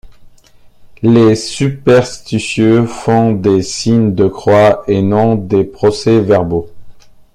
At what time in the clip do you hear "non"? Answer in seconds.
5.03-5.35